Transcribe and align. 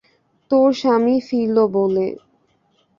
তোর 0.51 0.69
স্বামী 0.73 1.15
ফিরল 1.27 1.57
বলে। 1.75 2.07